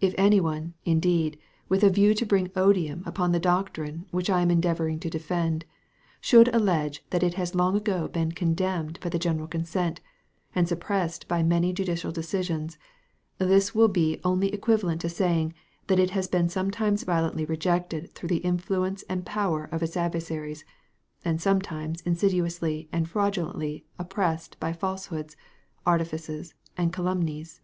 If 0.00 0.16
any 0.18 0.40
one, 0.40 0.74
indeed, 0.84 1.38
with 1.68 1.84
a 1.84 1.90
view 1.90 2.12
to 2.14 2.26
bring 2.26 2.50
odium 2.56 3.04
upon 3.06 3.30
the 3.30 3.38
doctrine 3.38 4.04
which 4.10 4.28
I 4.28 4.40
am 4.42 4.50
endeavouring 4.50 4.98
to 4.98 5.08
defend, 5.08 5.64
should 6.20 6.48
allege 6.52 7.04
that 7.10 7.22
it 7.22 7.34
has 7.34 7.54
long 7.54 7.76
ago 7.76 8.08
been 8.08 8.32
condemned 8.32 8.98
by 8.98 9.10
the 9.10 9.18
general 9.20 9.46
consent, 9.46 10.00
and 10.56 10.66
suppressed 10.66 11.28
by 11.28 11.44
many 11.44 11.72
judicial 11.72 12.10
decisions, 12.10 12.78
this 13.38 13.72
will 13.72 13.86
be 13.86 14.20
only 14.24 14.52
equivalent 14.52 15.02
to 15.02 15.08
saying, 15.08 15.54
that 15.86 16.00
it 16.00 16.10
has 16.10 16.26
been 16.26 16.48
sometimes 16.48 17.04
violently 17.04 17.44
rejected 17.44 18.10
through 18.10 18.30
the 18.30 18.38
influence 18.42 19.04
and 19.08 19.24
power 19.24 19.66
of 19.70 19.84
its 19.84 19.96
adversaries, 19.96 20.64
and 21.24 21.40
sometimes 21.40 22.00
insidiously 22.00 22.88
and 22.90 23.08
fraudulently 23.08 23.84
oppressed 24.00 24.58
by 24.58 24.72
falsehoods, 24.72 25.36
artifices, 25.86 26.54
and 26.76 26.92
calumnies. 26.92 27.60